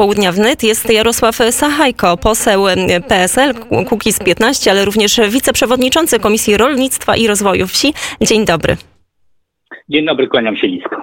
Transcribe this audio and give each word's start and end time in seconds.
Południa 0.00 0.32
Wnet 0.32 0.62
jest 0.62 0.90
Jarosław 0.90 1.38
Sachajko, 1.50 2.16
poseł 2.16 2.64
PSL, 3.08 3.54
Kukiz 3.88 4.18
15, 4.18 4.70
ale 4.70 4.84
również 4.84 5.20
wiceprzewodniczący 5.28 6.18
Komisji 6.18 6.56
Rolnictwa 6.56 7.16
i 7.16 7.26
Rozwoju 7.26 7.66
Wsi. 7.66 7.94
Dzień 8.20 8.44
dobry. 8.44 8.76
Dzień 9.88 10.06
dobry, 10.06 10.28
kłaniam 10.28 10.56
się 10.56 10.68
nisko. 10.68 10.96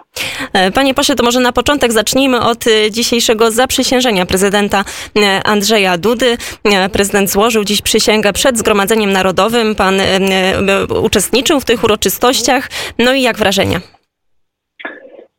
E, 0.54 0.72
panie 0.72 0.94
pośle, 0.94 1.16
to 1.16 1.24
może 1.24 1.40
na 1.40 1.52
początek 1.52 1.92
zacznijmy 1.92 2.42
od 2.42 2.68
e, 2.68 2.92
dzisiejszego 2.92 3.52
zaprzysiężenia 3.52 4.26
prezydenta 4.26 4.84
e, 5.18 5.42
Andrzeja 5.44 5.98
Dudy. 5.98 6.38
Prezydent 6.92 7.32
złożył 7.32 7.64
dziś 7.64 7.82
przysięgę 7.82 8.34
przed 8.34 8.58
Zgromadzeniem 8.58 9.12
Narodowym. 9.12 9.76
Pan 9.76 10.02
uczestniczył 11.04 11.60
w 11.60 11.66
tych 11.66 11.84
uroczystościach. 11.84 12.70
No 13.00 13.14
i 13.14 13.22
jak 13.22 13.38
wrażenia? 13.38 13.97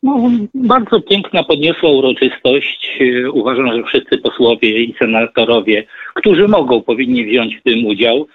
No, 0.03 0.29
bardzo 0.53 1.01
piękna, 1.01 1.43
podniosła 1.43 1.89
uroczystość. 1.89 2.99
Uważam, 3.33 3.73
że 3.73 3.83
wszyscy 3.83 4.17
posłowie 4.17 4.83
i 4.83 4.95
senatorowie, 4.99 5.83
którzy 6.13 6.47
mogą, 6.47 6.81
powinni 6.81 7.25
wziąć 7.25 7.55
w 7.57 7.63
tym 7.63 7.85
udział. 7.85 8.27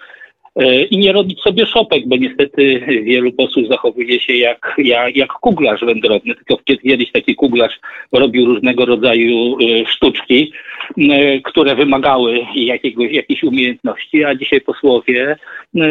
E, 0.59 0.83
i 0.83 0.97
nie 0.97 1.11
robić 1.11 1.41
sobie 1.41 1.65
szopek, 1.65 2.07
bo 2.07 2.17
niestety 2.17 2.81
wielu 3.03 3.31
posłów 3.31 3.67
zachowuje 3.67 4.19
się 4.19 4.33
jak, 4.33 4.75
jak, 4.77 5.15
jak 5.15 5.29
kuglarz 5.29 5.81
wędrowny, 5.81 6.35
tylko 6.35 6.63
kiedyś 6.83 7.11
taki 7.11 7.35
kuglarz 7.35 7.79
robił 8.11 8.45
różnego 8.45 8.85
rodzaju 8.85 9.57
e, 9.59 9.85
sztuczki, 9.85 10.51
które 11.43 11.75
wymagały 11.75 12.39
jakiegoś, 12.55 13.11
jakiejś 13.11 13.43
umiejętności, 13.43 14.23
a 14.23 14.35
dzisiaj 14.35 14.61
posłowie 14.61 15.35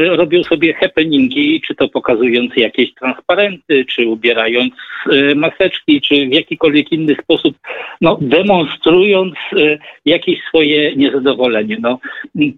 robią 0.08 0.42
sobie 0.42 0.74
happeningi, 0.74 1.60
czy 1.66 1.74
to 1.74 1.88
pokazując 1.88 2.56
jakieś 2.56 2.94
transparenty, 2.94 3.84
czy 3.84 4.08
ubierając 4.08 4.72
e, 5.12 5.34
maseczki, 5.34 6.00
czy 6.00 6.26
w 6.26 6.32
jakikolwiek 6.32 6.92
inny 6.92 7.16
sposób, 7.22 7.56
no, 8.00 8.18
demonstrując 8.20 9.34
jakieś 10.04 10.42
swoje 10.48 10.96
niezadowolenie. 10.96 11.76
No, 11.80 11.98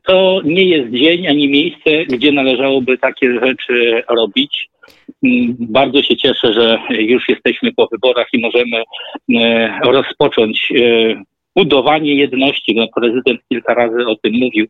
to 0.04 0.40
nie 0.44 0.64
jest 0.64 0.90
dzień 0.90 1.26
ani 1.28 1.48
miejsce, 1.48 1.95
gdzie 2.04 2.32
należałoby 2.32 2.98
takie 2.98 3.40
rzeczy 3.40 4.02
robić. 4.08 4.68
Mm, 5.24 5.56
bardzo 5.60 6.02
się 6.02 6.16
cieszę, 6.16 6.52
że 6.52 6.78
już 6.90 7.28
jesteśmy 7.28 7.72
po 7.72 7.88
wyborach 7.92 8.26
i 8.32 8.40
możemy 8.40 8.82
e, 9.36 9.78
rozpocząć 9.84 10.72
e, 10.76 11.22
budowanie 11.56 12.14
jedności. 12.14 12.74
No, 12.74 12.86
prezydent 12.96 13.40
kilka 13.48 13.74
razy 13.74 14.06
o 14.06 14.16
tym 14.16 14.32
mówił, 14.32 14.66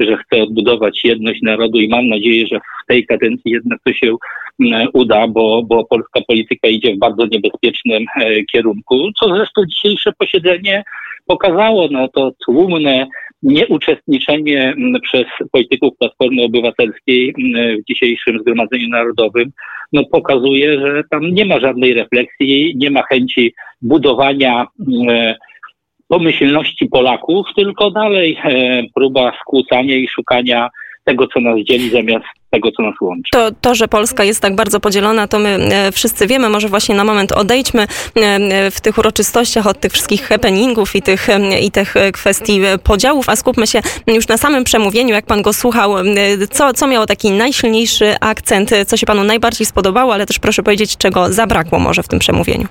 że 0.00 0.16
chce 0.16 0.42
odbudować 0.42 1.04
jedność 1.04 1.42
narodu 1.42 1.78
i 1.78 1.88
mam 1.88 2.08
nadzieję, 2.08 2.46
że 2.52 2.58
w 2.58 2.86
tej 2.88 3.06
kadencji 3.06 3.50
jednak 3.50 3.78
to 3.84 3.92
się 3.92 4.16
mm, 4.60 4.88
uda, 4.92 5.26
bo, 5.28 5.62
bo 5.62 5.84
polska 5.84 6.20
polityka 6.28 6.68
idzie 6.68 6.94
w 6.94 6.98
bardzo 6.98 7.26
niebezpiecznym 7.26 8.04
e, 8.16 8.44
kierunku, 8.44 9.10
co 9.20 9.34
zresztą 9.36 9.62
dzisiejsze 9.66 10.12
posiedzenie 10.18 10.84
pokazało. 11.26 11.88
No 11.90 12.08
to 12.08 12.32
tłumne 12.44 13.06
nieuczestniczenie 13.42 14.62
mm, 14.62 15.00
przez 15.00 15.24
polityków 15.52 15.90
Platformy 15.98 16.42
Obywatelskiej 16.42 17.34
mm, 17.38 17.76
w 17.78 17.84
dzisiejszym 17.88 18.38
Zgromadzeniu 18.38 18.88
Narodowym 18.88 19.50
no, 19.92 20.02
pokazuje, 20.12 20.80
że 20.80 21.02
tam 21.10 21.34
nie 21.34 21.44
ma 21.44 21.60
żadnej 21.60 21.94
refleksji, 21.94 22.72
nie 22.76 22.90
ma 22.90 23.02
chęci 23.02 23.54
budowania 23.82 24.66
mm, 24.88 25.34
pomyślności 26.08 26.86
Polaków, 26.86 27.46
tylko 27.56 27.90
dalej 27.90 28.38
e, 28.44 28.82
próba 28.94 29.32
skłócania 29.40 29.96
i 29.96 30.08
szukania 30.08 30.68
tego, 31.08 31.26
co 31.26 31.40
nas 31.40 31.58
dzieli, 31.58 31.90
zamiast 31.90 32.24
tego, 32.50 32.72
co 32.72 32.82
nas 32.82 32.94
łączy. 33.00 33.30
To, 33.32 33.50
to, 33.60 33.74
że 33.74 33.88
Polska 33.88 34.24
jest 34.24 34.40
tak 34.40 34.54
bardzo 34.54 34.80
podzielona, 34.80 35.28
to 35.28 35.38
my 35.38 35.48
e, 35.48 35.92
wszyscy 35.92 36.26
wiemy. 36.26 36.48
Może 36.48 36.68
właśnie 36.68 36.94
na 36.94 37.04
moment 37.04 37.32
odejdźmy 37.32 37.82
e, 37.82 38.70
w 38.70 38.80
tych 38.80 38.98
uroczystościach 38.98 39.66
od 39.66 39.80
tych 39.80 39.92
wszystkich 39.92 40.22
happeningów 40.22 40.96
i 40.96 41.02
tych, 41.02 41.28
e, 41.30 41.60
i 41.60 41.70
tych 41.70 41.94
kwestii 42.12 42.60
podziałów, 42.84 43.28
a 43.28 43.36
skupmy 43.36 43.66
się 43.66 43.80
już 44.06 44.28
na 44.28 44.36
samym 44.36 44.64
przemówieniu, 44.64 45.14
jak 45.14 45.26
pan 45.26 45.42
go 45.42 45.52
słuchał. 45.52 45.94
Co, 46.50 46.72
co 46.72 46.86
miało 46.86 47.06
taki 47.06 47.30
najsilniejszy 47.30 48.14
akcent, 48.20 48.70
co 48.86 48.96
się 48.96 49.06
panu 49.06 49.24
najbardziej 49.24 49.66
spodobało, 49.66 50.14
ale 50.14 50.26
też 50.26 50.38
proszę 50.38 50.62
powiedzieć, 50.62 50.96
czego 50.96 51.32
zabrakło 51.32 51.78
może 51.78 52.02
w 52.02 52.08
tym 52.08 52.18
przemówieniu. 52.18 52.66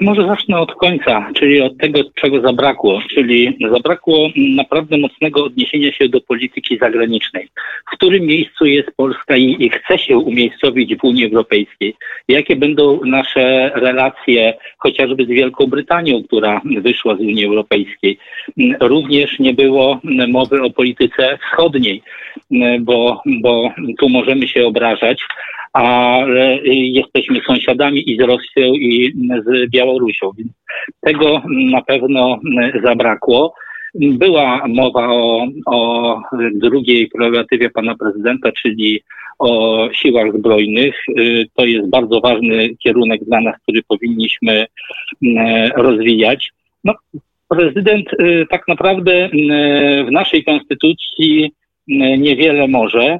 Może 0.00 0.26
zacznę 0.26 0.58
od 0.58 0.74
końca, 0.74 1.28
czyli 1.34 1.60
od 1.60 1.78
tego, 1.78 1.98
czego 2.14 2.40
zabrakło, 2.40 3.02
czyli 3.14 3.58
zabrakło 3.72 4.28
naprawdę 4.36 4.98
mocnego 4.98 5.44
odniesienia 5.44 5.92
się 5.92 6.08
do 6.08 6.20
polityki 6.20 6.78
zagranicznej. 6.78 7.48
W 7.92 7.96
którym 7.96 8.24
miejscu 8.24 8.66
jest 8.66 8.96
Polska 8.96 9.36
i, 9.36 9.56
i 9.58 9.70
chce 9.70 9.98
się 9.98 10.18
umiejscowić 10.18 10.96
w 10.96 11.04
Unii 11.04 11.24
Europejskiej? 11.24 11.94
Jakie 12.28 12.56
będą 12.56 13.00
nasze 13.04 13.70
relacje 13.74 14.54
chociażby 14.78 15.24
z 15.24 15.28
Wielką 15.28 15.66
Brytanią, 15.66 16.22
która 16.22 16.60
wyszła 16.64 17.16
z 17.16 17.20
Unii 17.20 17.46
Europejskiej? 17.46 18.18
Również 18.80 19.38
nie 19.38 19.54
było 19.54 20.00
mowy 20.28 20.62
o 20.62 20.70
polityce 20.70 21.38
wschodniej, 21.38 22.02
bo, 22.80 23.22
bo 23.26 23.72
tu 23.98 24.08
możemy 24.08 24.48
się 24.48 24.66
obrażać, 24.66 25.20
ale 25.72 26.58
jesteśmy 26.64 27.40
sąsiadami 27.46 28.10
i 28.10 28.16
z 28.16 28.20
Rosją 28.20 28.74
i 28.74 29.12
z 29.46 29.70
Białorusią, 29.70 30.30
więc 30.38 30.50
tego 31.00 31.42
na 31.48 31.82
pewno 31.82 32.38
zabrakło. 32.84 33.54
Była 33.94 34.68
mowa 34.68 35.08
o, 35.08 35.46
o 35.66 36.20
drugiej 36.54 37.08
prerogatywie 37.08 37.70
pana 37.70 37.94
prezydenta, 37.94 38.52
czyli 38.52 39.00
o 39.38 39.88
siłach 39.92 40.32
zbrojnych. 40.38 40.94
To 41.54 41.64
jest 41.64 41.90
bardzo 41.90 42.20
ważny 42.20 42.76
kierunek 42.76 43.24
dla 43.24 43.40
nas, 43.40 43.54
który 43.62 43.82
powinniśmy 43.88 44.66
rozwijać. 45.76 46.50
No, 46.84 46.94
prezydent 47.48 48.06
tak 48.50 48.68
naprawdę 48.68 49.28
w 50.06 50.10
naszej 50.10 50.44
konstytucji 50.44 51.50
niewiele 52.18 52.68
może 52.68 53.18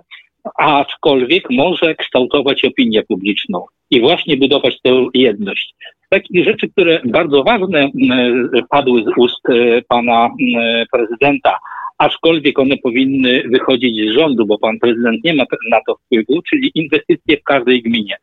aczkolwiek 0.59 1.51
może 1.51 1.95
kształtować 1.95 2.65
opinię 2.65 3.03
publiczną 3.03 3.67
i 3.91 4.01
właśnie 4.01 4.37
budować 4.37 4.81
tę 4.83 5.07
jedność. 5.15 5.75
Takich 6.09 6.45
rzeczy, 6.45 6.69
które 6.69 7.01
bardzo 7.05 7.45
ważne 7.45 7.89
padły 8.71 9.03
z 9.03 9.07
ust 9.17 9.49
e, 9.49 9.83
pana 9.89 10.31
prezydenta, 10.93 11.59
aczkolwiek 11.99 12.59
one 12.59 12.77
powinny 12.77 13.43
wychodzić 13.51 14.11
z 14.11 14.15
rządu, 14.15 14.47
bo 14.47 14.59
pan 14.59 14.79
prezydent 14.79 15.25
nie 15.25 15.35
ma 15.35 15.45
na 15.71 15.81
to 15.87 15.97
wpływu, 15.97 16.43
czyli 16.51 16.71
inwestycje 16.75 17.37
w 17.37 17.45
każdej 17.45 17.83
gminie. 17.83 18.17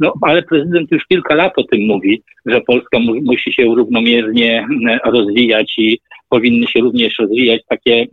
No, 0.00 0.12
ale 0.22 0.42
prezydent 0.42 0.90
już 0.90 1.06
kilka 1.06 1.34
lat 1.34 1.52
o 1.56 1.64
tym 1.64 1.86
mówi, 1.86 2.22
że 2.46 2.60
Polska 2.60 2.98
mu 2.98 3.14
musi 3.22 3.52
się 3.52 3.64
równomiernie 3.64 4.66
rozwijać 5.04 5.74
i 5.78 5.98
powinny 6.28 6.66
się 6.66 6.80
również 6.80 7.18
rozwijać 7.18 7.60
takie 7.68 8.06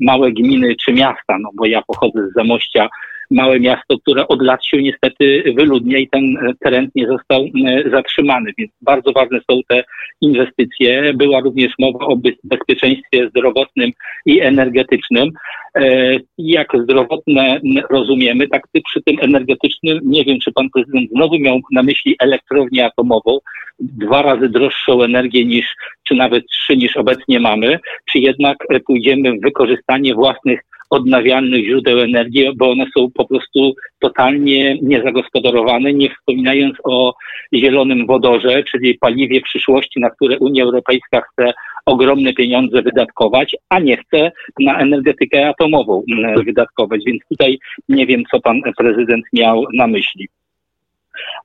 małe 0.00 0.32
gminy 0.32 0.76
czy 0.84 0.92
miasta, 0.92 1.38
no 1.40 1.50
bo 1.54 1.66
ja 1.66 1.82
pochodzę 1.86 2.28
z 2.28 2.34
Zamościa, 2.34 2.88
małe 3.30 3.60
miasto, 3.60 3.98
które 3.98 4.28
od 4.28 4.42
lat 4.42 4.66
się 4.66 4.82
niestety 4.82 5.42
wyludnia 5.56 5.98
i 5.98 6.08
ten 6.08 6.22
trend 6.64 6.90
nie 6.94 7.06
został 7.06 7.44
e, 7.44 7.90
zatrzymany, 7.90 8.52
więc 8.58 8.70
bardzo 8.82 9.12
ważne 9.12 9.40
są 9.50 9.60
te 9.68 9.84
inwestycje. 10.20 11.14
Była 11.14 11.40
również 11.40 11.72
mowa 11.78 12.06
o 12.06 12.16
bezpieczeństwie 12.44 13.28
zdrowotnym 13.28 13.90
i 14.26 14.40
energetycznym. 14.40 15.30
E, 15.76 16.16
jak 16.38 16.68
zdrowotne 16.82 17.60
rozumiemy, 17.90 18.48
tak 18.48 18.62
przy 18.84 19.02
tym 19.02 19.16
energetycznym, 19.20 20.00
nie 20.02 20.24
wiem, 20.24 20.38
czy 20.44 20.52
pan 20.52 20.70
prezydent 20.70 21.10
znowu 21.10 21.38
miał 21.38 21.60
na 21.72 21.82
myśli 21.82 22.16
elektrownię 22.18 22.86
atomową, 22.86 23.38
dwa 23.80 24.22
razy 24.22 24.48
droższą 24.48 25.02
energię 25.02 25.44
niż, 25.44 25.66
czy 26.08 26.14
nawet 26.14 26.46
trzy 26.46 26.76
niż 26.76 26.96
obecnie 26.96 27.40
mamy, 27.40 27.78
czy 28.12 28.18
jednak 28.18 28.56
pójdziemy 28.86 29.32
w 29.32 29.40
wykorzystanie 29.40 30.14
własnych 30.14 30.60
odnawialnych 30.90 31.64
źródeł 31.64 32.00
energii, 32.00 32.56
bo 32.56 32.70
one 32.70 32.86
są 32.96 33.10
po 33.14 33.28
prostu 33.28 33.74
totalnie 33.98 34.78
niezagospodarowane, 34.82 35.92
nie 35.92 36.10
wspominając 36.10 36.76
o 36.84 37.14
zielonym 37.54 38.06
wodorze, 38.06 38.64
czyli 38.70 38.98
paliwie 38.98 39.40
przyszłości, 39.40 40.00
na 40.00 40.10
które 40.10 40.38
Unia 40.38 40.64
Europejska 40.64 41.20
chce 41.20 41.52
ogromne 41.86 42.32
pieniądze 42.32 42.82
wydatkować, 42.82 43.56
a 43.68 43.78
nie 43.78 43.96
chce 43.96 44.32
na 44.60 44.78
energetykę 44.78 45.48
atomową 45.48 46.02
mm, 46.12 46.44
wydatkować. 46.44 47.00
Więc 47.06 47.22
tutaj 47.28 47.58
nie 47.88 48.06
wiem, 48.06 48.22
co 48.30 48.40
pan 48.40 48.60
prezydent 48.78 49.24
miał 49.32 49.64
na 49.74 49.86
myśli 49.86 50.28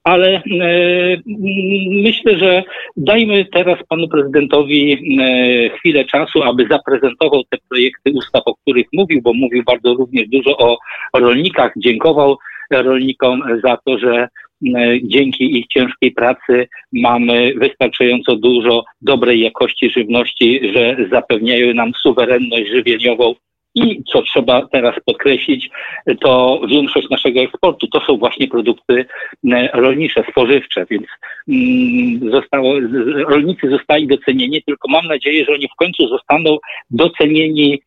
ale 0.03 0.35
e, 0.35 0.41
myślę, 1.89 2.37
że 2.39 2.63
dajmy 2.97 3.45
teraz 3.45 3.79
panu 3.89 4.07
prezydentowi 4.07 4.93
e, 4.93 5.77
chwilę 5.77 6.05
czasu, 6.05 6.43
aby 6.43 6.67
zaprezentował 6.71 7.43
te 7.49 7.57
projekty 7.69 8.11
ustaw, 8.13 8.41
o 8.45 8.55
których 8.55 8.87
mówił, 8.93 9.21
bo 9.21 9.33
mówił 9.33 9.63
bardzo 9.63 9.93
również 9.93 10.27
dużo 10.27 10.57
o 10.57 10.77
rolnikach, 11.13 11.71
dziękował 11.77 12.37
rolnikom 12.71 13.41
za 13.63 13.77
to, 13.85 13.97
że 13.97 14.13
e, 14.17 14.27
dzięki 15.03 15.59
ich 15.59 15.67
ciężkiej 15.67 16.11
pracy 16.11 16.67
mamy 16.93 17.53
wystarczająco 17.55 18.35
dużo 18.35 18.83
dobrej 19.01 19.39
jakości 19.41 19.89
żywności, 19.89 20.71
że 20.73 20.95
zapewniają 21.11 21.73
nam 21.73 21.91
suwerenność 21.93 22.69
żywieniową 22.69 23.35
I 23.75 24.03
co 24.03 24.21
trzeba 24.21 24.67
teraz 24.71 24.95
podkreślić, 25.05 25.69
to 26.21 26.61
większość 26.67 27.09
naszego 27.09 27.39
eksportu 27.39 27.87
to 27.87 28.01
są 28.07 28.17
właśnie 28.17 28.47
produkty 28.47 29.05
rolnicze, 29.73 30.23
spożywcze, 30.31 30.85
więc 30.89 31.05
mm, 31.49 32.31
zostało, 32.31 32.73
rolnicy 33.27 33.69
zostali 33.69 34.07
docenieni, 34.07 34.63
tylko 34.63 34.87
mam 34.91 35.05
nadzieję, 35.05 35.45
że 35.45 35.53
oni 35.53 35.67
w 35.67 35.75
końcu 35.75 36.07
zostaną 36.07 36.57
docenieni 36.91 37.81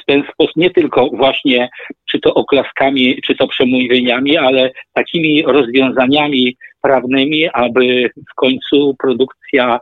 w 0.00 0.04
ten 0.06 0.22
sposób, 0.32 0.56
nie 0.56 0.70
tylko 0.70 1.06
właśnie 1.06 1.68
czy 2.10 2.20
to 2.20 2.34
oklaskami, 2.34 3.20
czy 3.26 3.34
to 3.34 3.48
przemówieniami, 3.48 4.36
ale 4.36 4.70
takimi 4.92 5.42
rozwiązaniami 5.42 6.56
prawnymi, 6.82 7.48
aby 7.52 8.10
w 8.30 8.34
końcu 8.34 8.96
produkcja 8.98 9.74
e, 9.74 9.78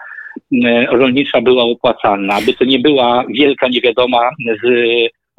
rolnicza 0.89 1.41
była 1.41 1.65
opłacalna, 1.65 2.35
aby 2.35 2.55
to 2.55 2.65
nie 2.65 2.79
była 2.79 3.25
wielka 3.29 3.69
niewiadoma 3.69 4.31
z 4.65 4.67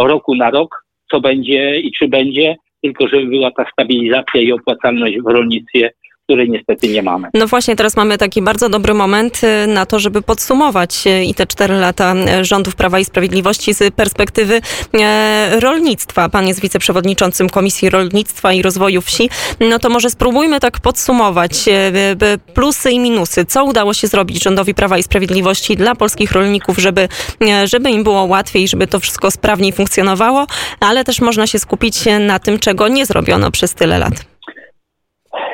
roku 0.01 0.35
na 0.35 0.49
rok, 0.49 0.85
co 1.11 1.21
będzie 1.21 1.79
i 1.79 1.91
czy 1.91 2.07
będzie, 2.07 2.55
tylko 2.83 3.07
żeby 3.07 3.25
była 3.25 3.51
ta 3.51 3.65
stabilizacja 3.71 4.41
i 4.41 4.51
opłacalność 4.51 5.17
w 5.19 5.27
rolnictwie 5.27 5.91
której 6.25 6.49
niestety 6.49 6.87
nie 6.87 7.03
mamy. 7.03 7.27
No 7.33 7.47
właśnie, 7.47 7.75
teraz 7.75 7.95
mamy 7.95 8.17
taki 8.17 8.41
bardzo 8.41 8.69
dobry 8.69 8.93
moment 8.93 9.41
y, 9.43 9.67
na 9.67 9.85
to, 9.85 9.99
żeby 9.99 10.21
podsumować 10.21 11.07
y, 11.07 11.23
i 11.23 11.33
te 11.33 11.47
cztery 11.47 11.75
lata 11.75 12.15
y, 12.41 12.45
rządów 12.45 12.75
Prawa 12.75 12.99
i 12.99 13.05
Sprawiedliwości 13.05 13.73
z 13.73 13.93
perspektywy 13.93 14.61
rolnictwa. 15.59 16.29
Pan 16.29 16.47
jest 16.47 16.61
wiceprzewodniczącym 16.61 17.49
Komisji 17.49 17.89
Rolnictwa 17.89 18.53
i 18.53 18.61
Rozwoju 18.61 19.01
Wsi. 19.01 19.29
No 19.59 19.79
to 19.79 19.89
może 19.89 20.09
spróbujmy 20.09 20.59
tak 20.59 20.79
podsumować 20.79 21.51
plusy 22.53 22.91
i 22.91 22.99
minusy. 22.99 23.45
Co 23.45 23.63
udało 23.63 23.93
się 23.93 24.07
zrobić 24.07 24.43
rządowi 24.43 24.73
Prawa 24.73 24.97
i 24.97 25.03
Sprawiedliwości 25.03 25.75
dla 25.75 25.95
polskich 25.95 26.31
rolników, 26.31 26.77
żeby, 26.77 27.07
żeby 27.65 27.89
im 27.89 28.03
było 28.03 28.23
łatwiej, 28.23 28.67
żeby 28.67 28.87
to 28.87 28.99
wszystko 28.99 29.31
sprawniej 29.31 29.71
funkcjonowało, 29.71 30.47
ale 30.79 31.03
też 31.03 31.21
można 31.21 31.47
się 31.47 31.59
skupić 31.59 31.95
na 32.19 32.39
tym, 32.39 32.59
czego 32.59 32.87
nie 32.87 33.05
zrobiono 33.05 33.51
przez 33.51 33.73
tyle 33.73 33.99
lat. 33.99 34.35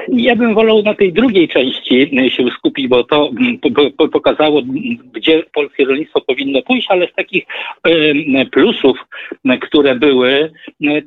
Ja 0.07 0.35
bym 0.35 0.53
wolał 0.53 0.83
na 0.83 0.93
tej 0.93 1.13
drugiej 1.13 1.47
części 1.47 2.19
e, 2.19 2.29
się 2.29 2.43
skupić, 2.57 2.87
bo 2.87 3.03
to 3.03 3.29
mm, 3.39 3.59
pokazało, 4.11 4.61
gdzie 5.13 5.43
polskie 5.53 5.85
rolnictwo 5.85 6.21
powinno 6.21 6.61
pójść, 6.61 6.87
ale 6.89 7.07
z 7.07 7.13
takich 7.13 7.43
plusów, 8.51 8.97
które 9.61 9.95
były, 9.95 10.51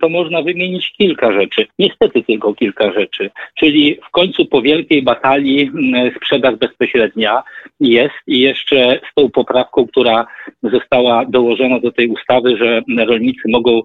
to 0.00 0.08
można 0.08 0.42
wymienić 0.42 0.92
kilka 0.92 1.32
rzeczy. 1.32 1.66
Niestety 1.78 2.22
tylko 2.22 2.54
kilka 2.54 2.92
rzeczy. 2.92 3.30
Czyli 3.54 3.98
w 4.08 4.10
końcu 4.10 4.46
po 4.46 4.62
wielkiej 4.62 5.02
batalii 5.02 5.70
sprzedaż 6.16 6.56
bezpośrednia 6.56 7.42
jest 7.80 8.14
i 8.26 8.40
jeszcze 8.40 9.00
z 9.10 9.14
tą 9.14 9.30
poprawką, 9.30 9.86
która 9.86 10.26
została 10.62 11.24
dołożona 11.24 11.80
do 11.80 11.92
tej 11.92 12.08
ustawy, 12.08 12.56
że 12.56 12.82
rolnicy 13.06 13.42
mogą 13.48 13.80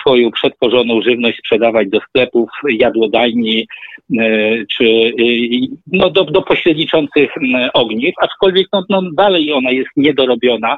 swoją 0.00 0.30
przetworzoną 0.30 1.02
żywność 1.02 1.38
sprzedawać 1.38 1.88
do 1.88 2.00
sklepów, 2.00 2.50
jadłodajni, 2.68 3.66
czy 4.76 4.84
y, 4.84 5.68
no, 5.92 6.10
do, 6.10 6.24
do 6.24 6.42
pośredniczących 6.42 7.30
ogniw, 7.74 8.14
aczkolwiek 8.20 8.66
no, 8.72 8.84
no, 8.88 9.02
dalej 9.12 9.52
ona 9.52 9.70
jest 9.70 9.90
niedorobiona 9.96 10.76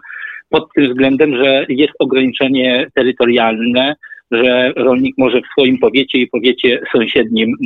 pod 0.50 0.73
tym 0.75 0.88
względem, 0.88 1.44
że 1.44 1.67
jest 1.69 1.93
ograniczenie 1.99 2.87
terytorialne, 2.94 3.94
że 4.31 4.73
rolnik 4.76 5.14
może 5.19 5.41
w 5.41 5.53
swoim 5.53 5.79
powiecie 5.79 6.19
i 6.19 6.29
powiecie 6.29 6.81
sąsiednim 6.93 7.56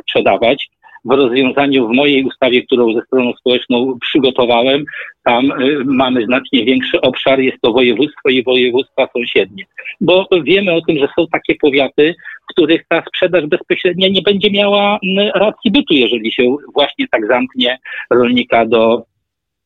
sprzedawać 0.00 0.68
w 1.06 1.10
rozwiązaniu 1.10 1.88
w 1.88 1.92
mojej 1.92 2.24
ustawie, 2.24 2.62
którą 2.62 2.94
ze 2.94 3.02
stroną 3.02 3.32
społeczną 3.32 3.98
przygotowałem, 4.00 4.84
tam 5.24 5.50
y, 5.50 5.84
mamy 5.84 6.24
znacznie 6.24 6.64
większy 6.64 7.00
obszar, 7.00 7.40
jest 7.40 7.60
to 7.60 7.72
województwo 7.72 8.28
i 8.28 8.42
województwa 8.42 9.08
sąsiednie. 9.12 9.64
Bo 10.00 10.28
wiemy 10.44 10.72
o 10.72 10.80
tym, 10.80 10.98
że 10.98 11.08
są 11.18 11.26
takie 11.32 11.54
powiaty, 11.54 12.14
w 12.42 12.52
których 12.52 12.84
ta 12.88 13.02
sprzedaż 13.08 13.46
bezpośrednia 13.46 14.08
nie 14.08 14.22
będzie 14.22 14.50
miała 14.50 14.98
racji 15.34 15.70
bytu, 15.70 15.94
jeżeli 15.94 16.32
się 16.32 16.56
właśnie 16.74 17.06
tak 17.10 17.26
zamknie 17.26 17.78
rolnika 18.10 18.66
do 18.66 19.02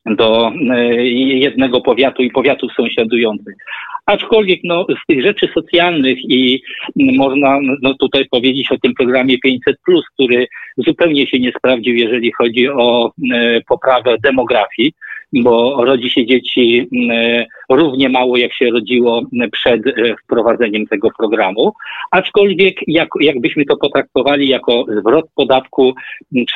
do 0.06 0.52
y, 0.76 1.08
jednego 1.08 1.80
powiatu 1.80 2.22
i 2.22 2.30
powiatów 2.30 2.72
sąsiadujących. 2.72 3.54
Aczkolwiek 4.06 4.60
no, 4.64 4.86
z 5.02 5.06
tych 5.06 5.22
rzeczy 5.22 5.48
socjalnych 5.54 6.18
i 6.28 6.62
można 6.96 7.58
no, 7.82 7.94
tutaj 7.94 8.26
powiedzieć 8.30 8.72
o 8.72 8.78
tym 8.78 8.94
programie 8.94 9.38
500, 9.38 9.76
który 10.14 10.46
zupełnie 10.76 11.26
się 11.26 11.38
nie 11.38 11.52
sprawdził, 11.58 11.94
jeżeli 11.94 12.32
chodzi 12.32 12.68
o 12.68 13.12
e, 13.32 13.60
poprawę 13.68 14.16
demografii, 14.22 14.92
bo 15.32 15.84
rodzi 15.84 16.10
się 16.10 16.26
dzieci 16.26 16.88
e, 17.10 17.46
równie 17.70 18.08
mało, 18.08 18.36
jak 18.36 18.54
się 18.54 18.70
rodziło 18.70 19.22
przed 19.52 19.86
e, 19.86 19.92
wprowadzeniem 20.24 20.86
tego 20.86 21.08
programu. 21.18 21.72
Aczkolwiek, 22.10 22.76
jak, 22.86 23.08
jakbyśmy 23.20 23.64
to 23.64 23.76
potraktowali 23.76 24.48
jako 24.48 24.84
zwrot 25.00 25.26
podatku 25.34 25.94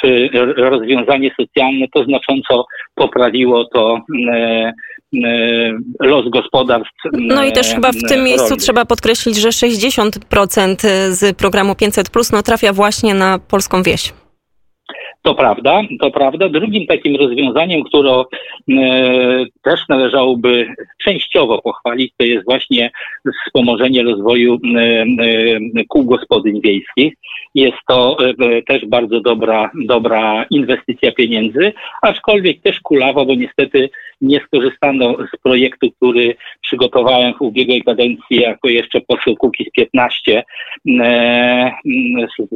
czy 0.01 0.29
rozwiązanie 0.57 1.31
socjalne, 1.41 1.87
to 1.95 2.05
znacząco 2.05 2.67
poprawiło 2.95 3.65
to 3.65 4.01
E, 4.33 4.73
los 6.01 6.29
gospodarstw. 6.31 7.09
No 7.13 7.45
i 7.45 7.53
też 7.53 7.75
chyba 7.75 7.93
w 7.93 8.03
tym 8.09 8.25
miejscu 8.25 8.57
trzeba 8.57 8.85
podkreślić, 8.85 9.37
że 9.37 9.49
60% 9.49 10.77
z 11.11 11.37
programu 11.37 11.75
500 11.75 12.11
Plus 12.11 12.33
no, 12.33 12.43
trafia 12.43 12.73
właśnie 12.73 13.15
na 13.15 13.39
polską 13.39 13.83
wieś. 13.83 14.13
To 15.25 15.35
prawda, 15.35 15.83
to 16.01 16.11
prawda. 16.11 16.49
Drugim 16.49 16.87
takim 16.87 17.17
rozwiązaniem, 17.17 17.85
które 17.85 18.11
e, 18.11 18.25
też 19.63 19.81
należałoby 19.89 20.67
częściowo 21.05 21.63
pochwalić, 21.63 22.13
to 22.17 22.25
jest 22.25 22.45
właśnie 22.45 22.91
wspomożenie 23.47 24.03
rozwoju 24.03 24.55
e, 24.55 24.81
e, 24.81 25.85
kół 25.89 26.05
gospodyń 26.05 26.61
wiejskich. 26.61 27.15
Jest 27.55 27.79
to 27.89 28.17
też 28.67 28.87
bardzo 28.87 29.21
dobra, 29.21 29.71
dobra 29.87 30.45
inwestycja 30.51 31.13
pieniędzy, 31.13 31.73
aczkolwiek 32.03 32.61
też 32.63 32.81
kulawa, 32.81 33.25
bo 33.25 33.35
niestety 33.35 33.91
nie 34.21 34.41
skorzystano 34.41 35.17
z 35.35 35.43
projektu, 35.43 35.91
który 35.97 36.35
przygotowałem 36.63 37.35
w 37.35 37.41
ubiegłej 37.41 37.83
kadencji 37.83 38.37
jako 38.37 38.69
jeszcze 38.69 39.01
poseł 39.01 39.37
Kukiz 39.37 39.71
15 39.71 40.43
e, 41.01 41.73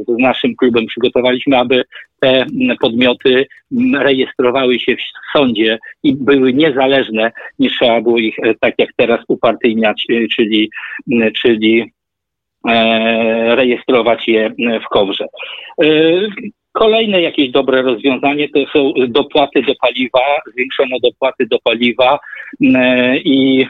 z 0.07 0.19
naszym 0.19 0.55
klubem 0.55 0.85
przygotowaliśmy, 0.85 1.57
aby 1.57 1.83
te 2.21 2.45
podmioty 2.81 3.47
rejestrowały 3.99 4.79
się 4.79 4.95
w 4.95 5.37
sądzie 5.37 5.79
i 6.03 6.15
były 6.15 6.53
niezależne, 6.53 7.31
nie 7.59 7.69
trzeba 7.69 8.01
było 8.01 8.17
ich 8.17 8.39
e, 8.39 8.53
tak 8.59 8.73
jak 8.77 8.89
teraz 8.95 9.19
upartyjniać, 9.27 10.05
e, 10.09 10.27
czyli, 10.27 10.69
czyli 11.41 11.91
rejestrować 13.47 14.27
je 14.27 14.51
w 14.85 14.89
kowrze. 14.89 15.25
Kolejne 16.71 17.21
jakieś 17.21 17.51
dobre 17.51 17.81
rozwiązanie 17.81 18.49
to 18.49 18.59
są 18.73 18.93
dopłaty 19.07 19.61
do 19.61 19.73
paliwa, 19.81 20.19
zwiększono 20.53 20.95
dopłaty 21.03 21.45
do 21.45 21.59
paliwa 21.63 22.19
i 23.23 23.65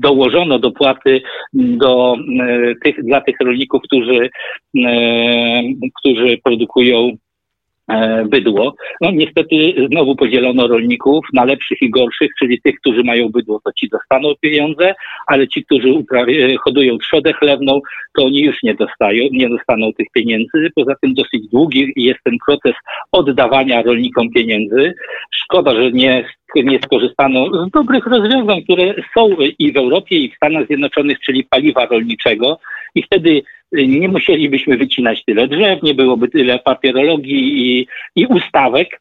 dołożono 0.00 0.58
dopłaty 0.58 1.20
do 1.52 2.16
e, 2.40 2.74
tych, 2.84 3.04
dla 3.04 3.20
tych 3.20 3.36
rolników, 3.40 3.82
którzy, 3.82 4.30
e, 4.86 5.62
którzy 5.98 6.38
produkują 6.44 7.16
bydło. 8.26 8.74
No 9.00 9.10
niestety 9.10 9.74
znowu 9.90 10.16
podzielono 10.16 10.66
rolników 10.66 11.26
na 11.32 11.44
lepszych 11.44 11.82
i 11.82 11.90
gorszych, 11.90 12.30
czyli 12.38 12.60
tych, 12.60 12.74
którzy 12.80 13.04
mają 13.04 13.28
bydło, 13.28 13.60
to 13.64 13.72
ci 13.72 13.88
dostaną 13.88 14.32
pieniądze, 14.40 14.94
ale 15.26 15.48
ci, 15.48 15.64
którzy 15.64 15.88
uprawi- 15.88 16.56
hodują 16.56 16.98
trzodę 16.98 17.32
chlewną, 17.32 17.80
to 18.16 18.24
oni 18.24 18.40
już 18.40 18.62
nie 18.62 18.74
dostają, 18.74 19.24
nie 19.32 19.48
dostaną 19.48 19.92
tych 19.92 20.06
pieniędzy. 20.14 20.70
Poza 20.74 20.94
tym 21.02 21.14
dosyć 21.14 21.48
długi 21.52 21.92
jest 21.96 22.20
ten 22.24 22.36
proces 22.46 22.74
oddawania 23.12 23.82
rolnikom 23.82 24.30
pieniędzy. 24.30 24.94
Szkoda, 25.30 25.74
że 25.74 25.90
nie 25.90 26.24
nie 26.56 26.78
skorzystano 26.84 27.66
z 27.66 27.70
dobrych 27.70 28.06
rozwiązań, 28.06 28.62
które 28.62 28.94
są 29.14 29.28
i 29.58 29.72
w 29.72 29.76
Europie, 29.76 30.16
i 30.16 30.30
w 30.30 30.36
Stanach 30.36 30.66
Zjednoczonych, 30.66 31.20
czyli 31.20 31.44
paliwa 31.44 31.86
rolniczego. 31.86 32.58
I 32.94 33.02
wtedy 33.02 33.42
nie 33.72 34.08
musielibyśmy 34.08 34.76
wycinać 34.76 35.24
tyle 35.24 35.48
drzew, 35.48 35.82
nie 35.82 35.94
byłoby 35.94 36.28
tyle 36.28 36.58
papierologii 36.58 37.70
i, 37.70 37.86
i 38.16 38.26
ustawek, 38.26 39.00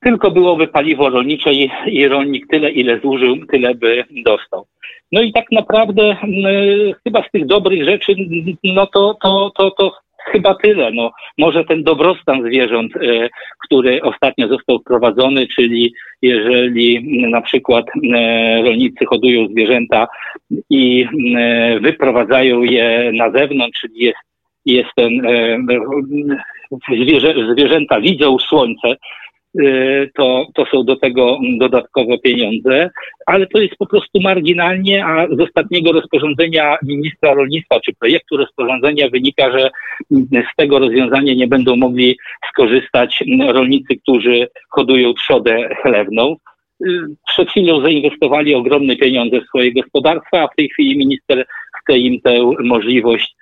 tylko 0.00 0.30
byłoby 0.30 0.68
paliwo 0.68 1.10
rolnicze 1.10 1.52
i, 1.52 1.70
i 1.86 2.08
rolnik 2.08 2.46
tyle, 2.50 2.70
ile 2.70 3.00
zużył, 3.00 3.46
tyle 3.46 3.74
by 3.74 4.04
dostał. 4.10 4.66
No 5.12 5.22
i 5.22 5.32
tak 5.32 5.44
naprawdę 5.52 6.12
y, 6.12 6.94
chyba 7.04 7.22
z 7.22 7.30
tych 7.30 7.46
dobrych 7.46 7.84
rzeczy, 7.84 8.14
no 8.64 8.86
to, 8.86 9.16
to, 9.22 9.52
to, 9.56 9.70
to 9.70 9.92
chyba 10.32 10.54
tyle. 10.54 10.90
No, 10.92 11.10
może 11.38 11.64
ten 11.64 11.82
dobrostan 11.82 12.42
zwierząt, 12.42 12.96
y, 12.96 13.28
który 13.64 14.02
ostatnio 14.02 14.48
został 14.48 14.78
wprowadzony, 14.78 15.46
czyli 15.46 15.94
jeżeli 16.22 17.20
na 17.30 17.40
przykład 17.40 17.86
y, 17.88 18.00
rolnicy 18.62 19.06
hodują 19.06 19.48
zwierzęta 19.48 20.06
i 20.70 21.06
y, 21.76 21.80
wyprowadzają 21.80 22.62
je 22.62 23.12
na 23.14 23.30
zewnątrz, 23.30 23.80
czyli 23.80 24.04
jest, 24.04 24.18
jest 24.66 24.90
ten, 24.96 25.10
zwierzę, 27.02 27.34
zwierzęta 27.52 28.00
widzą 28.00 28.38
słońce, 28.38 28.96
to, 30.16 30.46
to 30.54 30.66
są 30.66 30.84
do 30.84 30.96
tego 30.96 31.38
dodatkowe 31.58 32.18
pieniądze, 32.18 32.90
ale 33.26 33.46
to 33.46 33.60
jest 33.60 33.76
po 33.76 33.86
prostu 33.86 34.20
marginalnie, 34.20 35.06
a 35.06 35.26
z 35.36 35.40
ostatniego 35.40 35.92
rozporządzenia 35.92 36.76
ministra 36.82 37.34
rolnictwa, 37.34 37.80
czy 37.80 37.92
projektu 38.00 38.36
rozporządzenia 38.36 39.08
wynika, 39.08 39.58
że 39.58 39.70
z 40.30 40.56
tego 40.56 40.78
rozwiązania 40.78 41.34
nie 41.34 41.46
będą 41.46 41.76
mogli 41.76 42.18
skorzystać 42.50 43.24
rolnicy, 43.48 43.96
którzy 43.96 44.48
hodują 44.70 45.14
trzodę 45.14 45.68
chlewną. 45.82 46.36
Przed 47.28 47.50
chwilą 47.50 47.80
zainwestowali 47.80 48.54
ogromne 48.54 48.96
pieniądze 48.96 49.40
w 49.40 49.46
swoje 49.46 49.72
gospodarstwa, 49.72 50.42
a 50.42 50.48
w 50.48 50.56
tej 50.56 50.68
chwili 50.68 50.98
minister 50.98 51.46
chce 51.86 51.98
im 51.98 52.20
tę 52.20 52.52
możliwość 52.64 53.36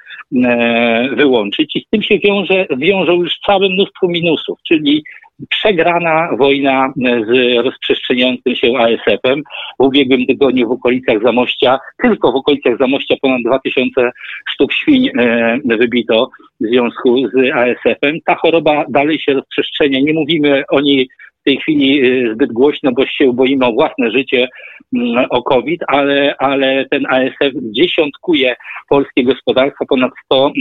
e, 0.44 1.08
wyłączyć. 1.16 1.76
I 1.76 1.80
z 1.80 1.88
tym 1.90 2.02
się 2.02 2.18
wiąże, 2.18 2.66
wiążą 2.76 3.12
już 3.12 3.38
całe 3.46 3.68
mnóstwo 3.68 4.08
minusów, 4.08 4.58
czyli 4.68 5.04
przegrana 5.48 6.28
wojna 6.38 6.92
z 6.96 7.56
rozprzestrzeniającym 7.64 8.56
się 8.56 8.68
ASF-em. 8.78 9.42
W 9.78 9.82
ubiegłym 9.84 10.26
tygodniu 10.26 10.68
w 10.68 10.72
okolicach 10.72 11.22
Zamościa, 11.22 11.78
tylko 12.02 12.32
w 12.32 12.36
okolicach 12.36 12.78
Zamościa 12.78 13.14
ponad 13.22 13.42
2000 13.42 14.10
sztuk 14.48 14.72
świń 14.72 15.08
e, 15.18 15.58
wybito 15.64 16.30
w 16.60 16.66
związku 16.66 17.28
z 17.28 17.52
ASF-em. 17.54 18.18
Ta 18.24 18.34
choroba 18.34 18.84
dalej 18.88 19.18
się 19.18 19.32
rozprzestrzenia. 19.32 20.00
Nie 20.00 20.14
mówimy 20.14 20.62
o 20.70 20.80
niej 20.80 21.08
w 21.44 21.46
tej 21.46 21.56
chwili 21.56 22.06
y, 22.06 22.34
zbyt 22.34 22.52
głośno, 22.52 22.92
bo 22.92 23.06
się 23.06 23.32
boimy 23.32 23.66
o 23.66 23.72
własne 23.72 24.10
życie, 24.10 24.48
mm, 24.96 25.26
o 25.30 25.42
COVID, 25.42 25.80
ale, 25.88 26.34
ale 26.38 26.86
ten 26.90 27.06
ASF 27.06 27.52
dziesiątkuje 27.62 28.56
polskie 28.88 29.24
gospodarstwa, 29.24 29.84
ponad 29.88 30.10
100 30.24 30.52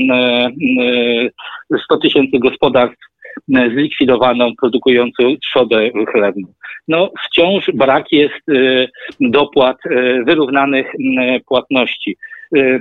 100 1.83 1.97
tysięcy 1.97 2.39
gospodarstw 2.39 3.13
zlikwidowano 3.47 4.51
produkującą 4.61 5.23
trzodę 5.41 5.89
chlebną. 6.11 6.47
No, 6.87 7.09
wciąż 7.25 7.71
brak 7.73 8.11
jest 8.11 8.49
y, 8.49 8.87
dopłat 9.19 9.77
y, 9.85 10.23
wyrównanych 10.25 10.87
płatności. 11.47 12.17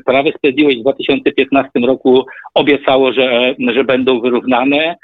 Prawo 0.07 0.31
Sprawiedliwość 0.31 0.79
w 0.79 0.83
2015 0.83 1.71
roku 1.87 2.27
obiecało, 2.55 3.13
że, 3.13 3.55
że 3.75 3.85
będą 3.85 4.21
wyrównane. 4.21 4.97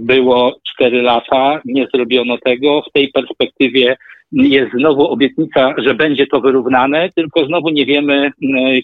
Było 0.00 0.56
4 0.74 1.02
lata, 1.02 1.60
nie 1.64 1.86
zrobiono 1.94 2.38
tego. 2.38 2.82
W 2.82 2.92
tej 2.92 3.08
perspektywie 3.08 3.96
jest 4.32 4.72
znowu 4.78 5.08
obietnica, 5.08 5.74
że 5.78 5.94
będzie 5.94 6.26
to 6.26 6.40
wyrównane, 6.40 7.08
tylko 7.16 7.46
znowu 7.46 7.68
nie 7.68 7.86
wiemy 7.86 8.30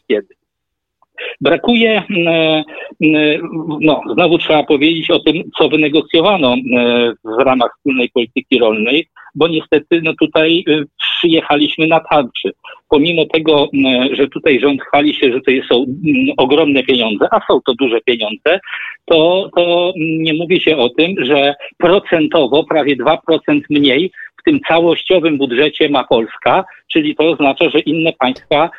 kiedy. 0.09 0.35
Brakuje, 1.41 2.03
no 3.81 4.01
znowu 4.13 4.39
trzeba 4.39 4.63
powiedzieć 4.63 5.11
o 5.11 5.19
tym, 5.19 5.43
co 5.59 5.69
wynegocjowano 5.69 6.55
w 7.25 7.43
ramach 7.45 7.71
wspólnej 7.77 8.09
polityki 8.15 8.59
rolnej, 8.59 9.07
bo 9.35 9.49
niestety 9.49 10.01
no 10.03 10.13
tutaj 10.21 10.65
y, 10.69 10.85
przyjechaliśmy 11.21 11.87
na 11.87 12.01
tarczy. 12.01 12.53
Pomimo 12.89 13.27
tego, 13.27 13.69
że 14.13 14.29
tutaj 14.29 14.61
rząd 14.61 14.83
chwali 14.83 15.15
się, 15.15 15.33
że 15.33 15.41
to 15.41 15.75
są 15.75 15.87
ogromne 16.37 16.83
pieniądze, 16.83 17.29
a 17.31 17.41
są 17.49 17.61
to 17.67 17.75
duże 17.75 18.01
pieniądze, 18.01 18.61
to, 19.05 19.51
to 19.57 19.93
nie 19.97 20.35
mówi 20.35 20.61
się 20.61 20.77
o 20.77 20.89
tym, 20.89 21.25
że 21.25 21.55
procentowo 21.79 22.65
prawie 22.65 22.97
2% 22.97 23.17
mniej 23.71 24.11
w 24.41 24.43
tym 24.43 24.61
całościowym 24.69 25.39
budżecie 25.39 25.89
ma 25.89 26.05
Polska, 26.05 26.65
czyli 26.93 27.17
to 27.17 27.25
oznacza, 27.25 27.71
że 27.71 27.79
inne 27.79 28.13
państwa 28.13 28.71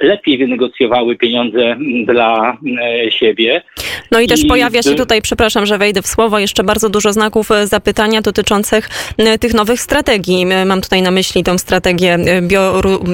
lepiej 0.00 0.38
wynegocjowały 0.38 1.16
pieniądze 1.16 1.76
dla 2.06 2.56
siebie. 3.10 3.62
No 4.10 4.20
i 4.20 4.26
też 4.26 4.44
I 4.44 4.46
pojawia 4.46 4.82
się 4.82 4.94
tutaj, 4.94 5.22
przepraszam, 5.22 5.66
że 5.66 5.78
wejdę 5.78 6.02
w 6.02 6.06
słowo, 6.06 6.38
jeszcze 6.38 6.64
bardzo 6.64 6.88
dużo 6.88 7.12
znaków 7.12 7.50
e, 7.50 7.66
zapytania 7.66 8.20
dotyczących 8.20 8.88
tych 9.40 9.47
nowych 9.54 9.80
strategii. 9.80 10.46
Mam 10.66 10.80
tutaj 10.80 11.02
na 11.02 11.10
myśli 11.10 11.44
tą 11.44 11.58
strategię 11.58 12.18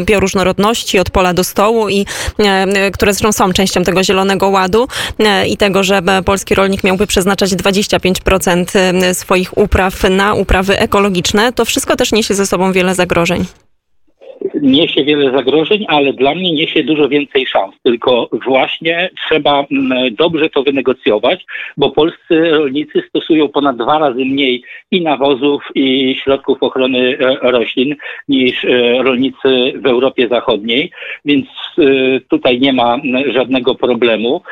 bioróżnorodności 0.04 0.98
od 0.98 1.10
pola 1.10 1.34
do 1.34 1.44
stołu 1.44 1.88
i 1.88 2.06
które 2.92 3.14
zresztą 3.14 3.32
są 3.32 3.52
częścią 3.52 3.82
tego 3.82 4.04
Zielonego 4.04 4.48
Ładu 4.48 4.88
i 5.48 5.56
tego, 5.56 5.82
że 5.82 6.02
polski 6.24 6.54
rolnik 6.54 6.84
miałby 6.84 7.06
przeznaczać 7.06 7.50
25% 7.50 9.14
swoich 9.14 9.58
upraw 9.58 10.02
na 10.10 10.34
uprawy 10.34 10.78
ekologiczne. 10.78 11.52
To 11.52 11.64
wszystko 11.64 11.96
też 11.96 12.12
niesie 12.12 12.34
ze 12.34 12.46
sobą 12.46 12.72
wiele 12.72 12.94
zagrożeń 12.94 13.46
niesie 14.64 15.04
wiele 15.04 15.30
zagrożeń, 15.30 15.84
ale 15.88 16.12
dla 16.12 16.34
mnie 16.34 16.52
niesie 16.52 16.84
dużo 16.84 17.08
więcej 17.08 17.46
szans. 17.46 17.74
Tylko 17.82 18.28
właśnie 18.44 19.10
trzeba 19.26 19.64
mm, 19.70 20.14
dobrze 20.14 20.50
to 20.50 20.62
wynegocjować, 20.62 21.46
bo 21.76 21.90
polscy 21.90 22.50
rolnicy 22.50 23.02
stosują 23.08 23.48
ponad 23.48 23.76
dwa 23.76 23.98
razy 23.98 24.24
mniej 24.24 24.62
i 24.90 25.02
nawozów, 25.02 25.62
i 25.74 26.16
środków 26.22 26.62
ochrony 26.62 27.18
e, 27.18 27.50
roślin 27.50 27.96
niż 28.28 28.64
e, 28.64 29.02
rolnicy 29.02 29.72
w 29.76 29.86
Europie 29.86 30.28
Zachodniej, 30.28 30.90
więc 31.24 31.46
e, 31.78 31.82
tutaj 32.20 32.60
nie 32.60 32.72
ma 32.72 32.96
żadnego 33.32 33.74
problemu 33.74 34.42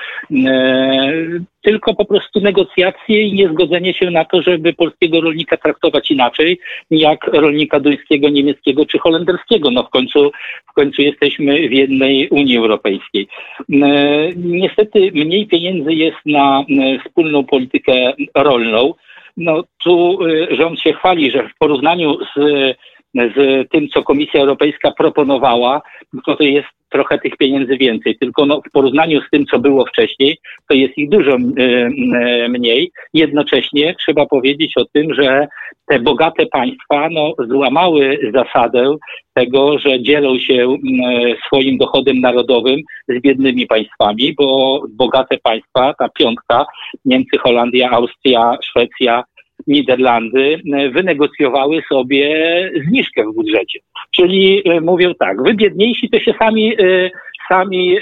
tylko 1.62 1.94
po 1.94 2.04
prostu 2.04 2.40
negocjacje 2.40 3.22
i 3.22 3.32
niezgodzenie 3.32 3.94
się 3.94 4.10
na 4.10 4.24
to, 4.24 4.42
żeby 4.42 4.72
polskiego 4.72 5.20
rolnika 5.20 5.56
traktować 5.56 6.10
inaczej, 6.10 6.60
jak 6.90 7.24
rolnika 7.24 7.80
duńskiego, 7.80 8.28
niemieckiego 8.28 8.86
czy 8.86 8.98
holenderskiego. 8.98 9.70
No 9.70 9.82
w 9.82 9.90
końcu, 9.90 10.30
w 10.70 10.72
końcu 10.72 11.02
jesteśmy 11.02 11.68
w 11.68 11.72
jednej 11.72 12.28
Unii 12.28 12.56
Europejskiej. 12.56 13.28
E, 13.72 14.28
niestety 14.36 15.12
mniej 15.14 15.46
pieniędzy 15.46 15.92
jest 15.92 16.18
na 16.26 16.60
e, 16.60 16.98
wspólną 16.98 17.44
politykę 17.44 18.12
rolną. 18.34 18.94
No 19.36 19.64
tu 19.84 20.18
e, 20.26 20.56
rząd 20.56 20.80
się 20.80 20.92
chwali, 20.92 21.30
że 21.30 21.48
w 21.48 21.58
porównaniu 21.58 22.18
z 22.36 22.76
z 23.14 23.68
tym, 23.70 23.88
co 23.88 24.02
Komisja 24.02 24.40
Europejska 24.40 24.90
proponowała, 24.90 25.82
to, 26.26 26.36
to 26.36 26.44
jest 26.44 26.68
trochę 26.90 27.18
tych 27.18 27.36
pieniędzy 27.36 27.76
więcej, 27.76 28.18
tylko 28.18 28.46
no, 28.46 28.60
w 28.68 28.72
porównaniu 28.72 29.20
z 29.20 29.30
tym, 29.30 29.46
co 29.46 29.58
było 29.58 29.86
wcześniej, 29.86 30.38
to 30.68 30.74
jest 30.74 30.98
ich 30.98 31.08
dużo 31.08 31.36
mniej. 32.48 32.90
Jednocześnie 33.14 33.94
trzeba 33.94 34.26
powiedzieć 34.26 34.72
o 34.76 34.84
tym, 34.84 35.14
że 35.14 35.48
te 35.86 35.98
bogate 35.98 36.46
państwa 36.46 37.08
no, 37.10 37.32
złamały 37.48 38.18
zasadę 38.34 38.96
tego, 39.34 39.78
że 39.78 40.02
dzielą 40.02 40.38
się 40.38 40.76
swoim 41.46 41.78
dochodem 41.78 42.20
narodowym 42.20 42.80
z 43.08 43.20
biednymi 43.20 43.66
państwami, 43.66 44.34
bo 44.38 44.80
bogate 44.90 45.38
państwa, 45.42 45.94
ta 45.98 46.08
piątka, 46.08 46.66
Niemcy, 47.04 47.38
Holandia, 47.38 47.90
Austria, 47.90 48.56
Szwecja, 48.64 49.24
Niderlandy 49.66 50.60
e, 50.74 50.88
wynegocjowały 50.90 51.82
sobie 51.88 52.26
zniżkę 52.88 53.24
w 53.24 53.34
budżecie. 53.34 53.78
Czyli 54.16 54.62
e, 54.64 54.80
mówią 54.80 55.14
tak, 55.18 55.42
wy 55.42 55.54
biedniejsi 55.54 56.10
to 56.10 56.20
się 56.20 56.34
sami, 56.38 56.74
e, 56.74 57.10
sami 57.48 57.96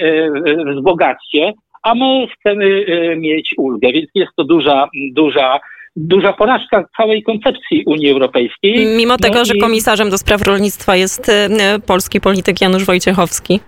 wzbogaćcie, 0.75 1.53
a 1.83 1.95
my 1.95 2.27
chcemy 2.27 2.85
mieć 3.17 3.53
ulgę, 3.57 3.91
więc 3.91 4.09
jest 4.15 4.31
to 4.37 4.43
duża, 4.43 4.87
duża 5.13 5.59
duża 5.95 6.33
porażka 6.33 6.85
całej 6.97 7.23
koncepcji 7.23 7.83
Unii 7.85 8.09
Europejskiej. 8.09 8.85
Mimo 8.97 9.17
tego, 9.17 9.35
no 9.35 9.45
że 9.45 9.53
komisarzem 9.55 10.09
do 10.09 10.17
spraw 10.17 10.41
rolnictwa 10.41 10.95
jest 10.95 11.31
polski 11.87 12.21
polityk 12.21 12.61
Janusz 12.61 12.85
Wojciechowski. 12.85 13.59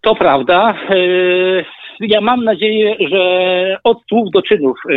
To 0.00 0.14
prawda 0.14 0.74
ja 2.00 2.20
mam 2.20 2.44
nadzieję, 2.44 2.96
że 3.10 3.76
od 3.84 3.98
słów 4.08 4.30
do 4.30 4.42
czynów 4.42 4.78
e, 4.90 4.94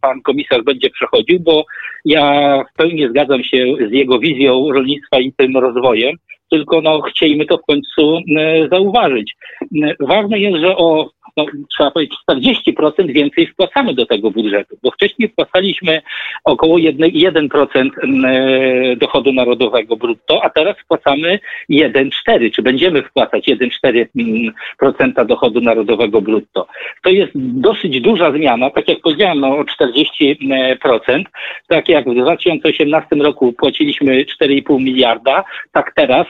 pan 0.00 0.22
komisarz 0.22 0.62
będzie 0.62 0.90
przechodził, 0.90 1.40
bo 1.40 1.64
ja 2.04 2.58
w 2.70 2.76
pełni 2.76 3.08
zgadzam 3.08 3.44
się 3.44 3.66
z 3.90 3.92
jego 3.92 4.18
wizją 4.18 4.72
rolnictwa 4.72 5.20
i 5.20 5.32
tym 5.32 5.56
rozwojem, 5.56 6.16
tylko 6.50 6.80
no, 6.80 7.00
chcielibyśmy 7.00 7.46
to 7.46 7.58
w 7.58 7.66
końcu 7.66 8.18
e, 8.38 8.68
zauważyć. 8.72 9.34
E, 9.62 9.94
ważne 10.00 10.38
jest, 10.38 10.56
że 10.56 10.76
o 10.76 11.10
no, 11.36 11.46
trzeba 11.70 11.90
powiedzieć, 11.90 12.18
40% 12.30 13.12
więcej 13.12 13.46
wpłacamy 13.46 13.94
do 13.94 14.06
tego 14.06 14.30
budżetu, 14.30 14.76
bo 14.82 14.90
wcześniej 14.90 15.28
wpłacaliśmy 15.28 16.02
około 16.44 16.78
1%, 16.78 17.12
1% 17.12 17.90
e, 18.26 18.96
dochodu 18.96 19.32
narodowego 19.32 19.96
brutto, 19.96 20.44
a 20.44 20.50
teraz 20.50 20.76
wpłacamy 20.78 21.38
1,4, 21.70 22.52
czy 22.52 22.62
będziemy 22.62 23.02
wpłacać 23.02 23.48
1,4% 23.48 25.26
dochodu 25.26 25.60
narodowego 25.60 26.20
brutto. 26.20 26.66
To 27.02 27.10
jest 27.10 27.32
dosyć 27.34 28.00
duża 28.00 28.32
zmiana, 28.32 28.70
tak 28.70 28.88
jak 28.88 29.00
powiedziałem, 29.00 29.40
no, 29.40 29.58
o 29.58 29.64
40%. 29.64 31.24
Tak 31.68 31.88
jak 31.88 32.10
w 32.10 32.14
2018 32.14 33.16
roku 33.16 33.52
płaciliśmy 33.52 34.24
4,5 34.24 34.80
miliarda, 34.80 35.44
tak 35.72 35.92
teraz 35.94 36.26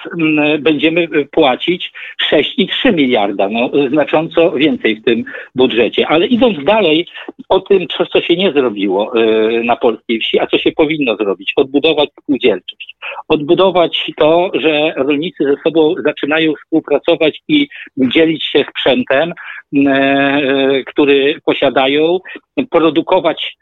będziemy 0.58 1.08
płacić 1.30 1.92
6,3 2.32 2.94
miliarda, 2.94 3.48
no, 3.48 3.70
znacząco 3.90 4.50
więcej 4.50 4.95
w 4.96 5.04
tym 5.04 5.24
budżecie. 5.54 6.08
Ale 6.08 6.26
idąc 6.26 6.64
dalej, 6.64 7.06
o 7.48 7.60
tym, 7.60 7.86
co, 7.88 8.06
co 8.06 8.20
się 8.20 8.36
nie 8.36 8.52
zrobiło 8.52 9.12
na 9.64 9.76
polskiej 9.76 10.20
wsi, 10.20 10.40
a 10.40 10.46
co 10.46 10.58
się 10.58 10.72
powinno 10.72 11.16
zrobić. 11.16 11.52
Odbudować 11.56 12.08
spółdzielczość. 12.22 12.96
Odbudować 13.28 14.10
to, 14.16 14.50
że 14.54 14.92
rolnicy 14.96 15.44
ze 15.44 15.56
sobą 15.64 15.94
zaczynają 16.04 16.52
współpracować 16.54 17.40
i 17.48 17.68
dzielić 17.96 18.44
się 18.44 18.64
sprzętem, 18.70 19.32
który 20.86 21.40
posiadają, 21.44 22.18
produkować 22.70 23.56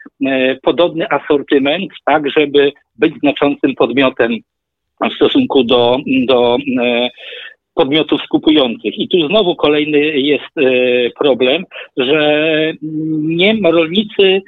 podobny 0.63 1.09
asortyment, 1.11 1.93
tak, 2.05 2.31
żeby 2.31 2.73
być 2.99 3.15
znaczącym 3.19 3.75
podmiotem 3.75 4.37
w 5.01 5.15
stosunku 5.15 5.65
do, 5.65 5.97
do 6.27 6.57
e, 6.83 7.09
podmiotów 7.75 8.21
skupujących. 8.23 8.99
I 8.99 9.09
tu 9.09 9.29
znowu 9.29 9.57
kolejny 9.57 9.99
jest 10.21 10.59
e, 10.59 10.63
problem, 11.11 11.65
że 11.97 12.73
nie 13.19 13.71
rolnicy 13.71 14.43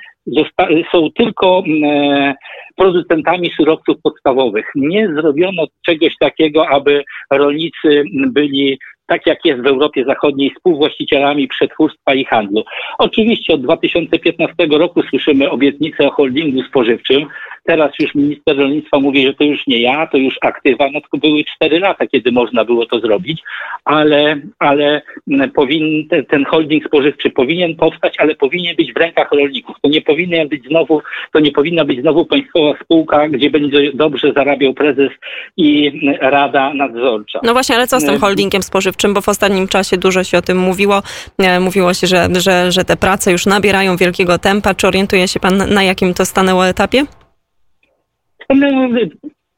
są 0.92 1.10
tylko 1.10 1.62
e, 1.84 2.34
producentami 2.76 3.50
surowców 3.56 3.96
podstawowych. 4.02 4.66
Nie 4.74 5.08
zrobiono 5.08 5.64
czegoś 5.86 6.12
takiego, 6.20 6.68
aby 6.68 7.04
rolnicy 7.30 8.02
byli 8.26 8.78
tak 9.06 9.26
jak 9.26 9.44
jest 9.44 9.62
w 9.62 9.66
Europie 9.66 10.04
Zachodniej, 10.04 10.50
współwłaścicielami 10.50 11.48
przetwórstwa 11.48 12.14
i 12.14 12.24
handlu. 12.24 12.64
Oczywiście 12.98 13.54
od 13.54 13.62
2015 13.62 14.54
roku 14.70 15.02
słyszymy 15.02 15.50
obietnice 15.50 16.06
o 16.06 16.10
holdingu 16.10 16.62
spożywczym. 16.62 17.26
Teraz 17.64 17.92
już 17.98 18.14
minister 18.14 18.56
rolnictwa 18.56 19.00
mówi, 19.00 19.26
że 19.26 19.34
to 19.34 19.44
już 19.44 19.66
nie 19.66 19.80
ja, 19.80 20.06
to 20.06 20.18
już 20.18 20.34
aktywa. 20.40 20.90
No 20.92 21.00
to 21.00 21.18
były 21.18 21.44
cztery 21.44 21.78
lata, 21.78 22.06
kiedy 22.06 22.32
można 22.32 22.64
było 22.64 22.86
to 22.86 23.00
zrobić, 23.00 23.42
ale, 23.84 24.40
ale 24.58 25.02
powin, 25.54 26.08
ten 26.28 26.44
holding 26.44 26.84
spożywczy 26.84 27.30
powinien 27.30 27.76
powstać, 27.76 28.14
ale 28.18 28.34
powinien 28.34 28.76
być 28.76 28.92
w 28.92 28.96
rękach 28.96 29.32
rolników. 29.32 29.76
To 29.82 29.88
nie 29.88 30.00
powinien 30.00 30.48
być 30.48 30.64
znowu, 30.68 31.02
to 31.32 31.40
nie 31.40 31.52
powinna 31.52 31.84
być 31.84 32.00
znowu 32.00 32.24
państwowa 32.24 32.74
spółka, 32.84 33.28
gdzie 33.28 33.50
będzie 33.50 33.92
dobrze 33.92 34.32
zarabiał 34.32 34.74
prezes 34.74 35.10
i 35.56 35.92
rada 36.20 36.74
nadzorcza. 36.74 37.40
No 37.42 37.52
właśnie, 37.52 37.76
ale 37.76 37.86
co 37.86 38.00
z 38.00 38.04
tym 38.04 38.18
holdingiem 38.18 38.62
spożywczym? 38.62 38.95
Bo 39.14 39.20
w 39.20 39.28
ostatnim 39.28 39.68
czasie 39.68 39.96
dużo 39.96 40.24
się 40.24 40.38
o 40.38 40.42
tym 40.42 40.58
mówiło. 40.58 41.02
E, 41.38 41.60
mówiło 41.60 41.94
się, 41.94 42.06
że, 42.06 42.28
że, 42.32 42.72
że 42.72 42.84
te 42.84 42.96
prace 42.96 43.32
już 43.32 43.46
nabierają 43.46 43.96
wielkiego 43.96 44.38
tempa. 44.38 44.74
Czy 44.74 44.86
orientuje 44.86 45.28
się 45.28 45.40
pan, 45.40 45.74
na 45.74 45.82
jakim 45.82 46.14
to 46.14 46.24
stanęło 46.24 46.66
etapie? 46.66 47.04
No, 48.50 48.88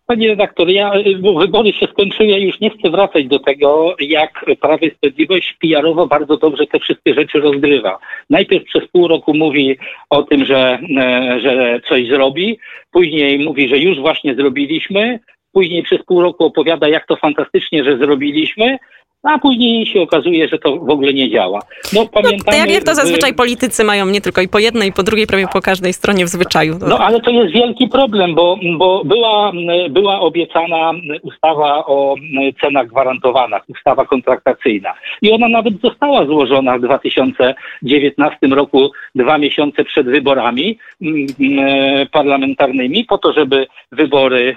panie 0.09 0.29
redaktor, 0.29 0.69
ja, 0.71 0.93
bo 1.21 1.39
wybory 1.39 1.73
się 1.73 1.87
skończyły, 1.87 2.29
ja 2.29 2.39
już 2.39 2.61
nie 2.61 2.71
chcę 2.71 2.91
wracać 2.91 3.27
do 3.27 3.39
tego, 3.39 3.97
jak 4.01 4.45
Prawo 4.61 4.87
i 4.87 4.91
Sprawiedliwość 4.91 5.57
PR-owo 5.61 6.07
bardzo 6.07 6.37
dobrze 6.37 6.67
te 6.67 6.79
wszystkie 6.79 7.15
rzeczy 7.15 7.41
rozgrywa. 7.41 7.99
Najpierw 8.31 8.65
przez 8.65 8.89
pół 8.89 9.09
roku 9.09 9.35
mówi 9.35 9.77
o 10.11 10.23
tym, 10.23 10.45
że, 10.45 10.79
e, 10.99 11.41
że 11.41 11.81
coś 11.89 12.09
zrobi, 12.09 12.59
później 12.91 13.39
mówi, 13.39 13.69
że 13.69 13.79
już 13.79 13.99
właśnie 13.99 14.35
zrobiliśmy, 14.35 15.21
później 15.53 15.83
przez 15.83 16.05
pół 16.05 16.23
roku 16.23 16.45
opowiada, 16.45 16.89
jak 16.89 17.07
to 17.07 17.17
fantastycznie, 17.17 17.85
że 17.85 17.99
zrobiliśmy, 17.99 18.79
a 19.23 19.39
później 19.39 19.87
się 19.87 20.03
okazuje, 20.03 20.49
że 20.49 20.59
to 20.59 20.77
w 20.77 20.91
ogóle 20.91 21.15
nie 21.15 21.31
działa. 21.31 21.61
No, 21.93 22.07
pamiętamy, 22.07 22.59
no, 22.59 22.65
jak, 22.65 22.71
jak 22.71 22.85
to 22.85 22.95
zazwyczaj 22.95 23.35
politycy 23.35 23.85
mają 23.85 24.07
nie 24.07 24.21
tylko 24.21 24.41
i 24.41 24.49
po 24.49 24.59
jednej, 24.59 24.89
i 24.89 24.93
po 24.93 25.03
drugiej, 25.03 25.27
prawie 25.27 25.47
po 25.53 25.61
każdej 25.61 25.93
stronie 25.93 26.25
w 26.25 26.29
zwyczaju. 26.29 26.79
No 26.89 26.99
ale 26.99 27.21
to 27.21 27.31
jest 27.31 27.53
wielki 27.53 27.89
problem, 27.89 28.35
bo, 28.35 28.59
bo 28.79 29.05
była, 29.05 29.53
była 29.91 30.21
obiecana 30.21 30.93
ustawa 31.23 31.87
o 31.87 32.15
cenach 32.61 32.87
gwarantowanych, 32.87 33.63
ustawa 33.69 34.05
kontraktacyjna. 34.05 34.95
I 35.23 35.33
ona 35.33 35.49
nawet 35.49 35.75
została 35.81 36.27
złożona 36.27 36.79
w 36.79 36.83
2019 36.83 38.47
roku, 38.47 38.91
dwa 39.15 39.39
miesiące 39.39 39.85
przed 39.85 40.07
wyborami 40.07 40.79
parlamentarnymi, 42.13 43.05
po 43.05 43.19
to, 43.19 43.33
żeby 43.33 43.67
wybory 43.93 44.57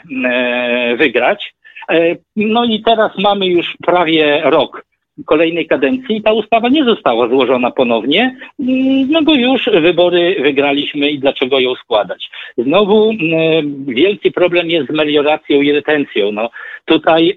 wygrać. 0.98 1.54
E, 1.92 2.16
no 2.36 2.66
i 2.66 2.82
teraz 2.84 3.12
mamy 3.18 3.48
już 3.48 3.78
prawie 3.86 4.42
rok 4.44 4.92
kolejnej 5.26 5.68
kadencji 5.68 6.22
ta 6.22 6.34
ustawa 6.34 6.70
nie 6.70 6.84
została 6.84 7.28
złożona 7.28 7.72
ponownie, 7.72 8.36
no 9.10 9.22
bo 9.22 9.36
już 9.36 9.70
wybory 9.82 10.36
wygraliśmy 10.42 11.10
i 11.10 11.20
dlaczego 11.20 11.60
ją 11.60 11.76
składać. 11.76 12.30
Znowu 12.58 13.12
wielki 13.88 14.32
problem 14.32 14.70
jest 14.70 14.88
z 14.88 14.94
melioracją 14.94 15.62
i 15.62 15.72
retencją. 15.72 16.32
No, 16.32 16.50
tutaj 16.86 17.36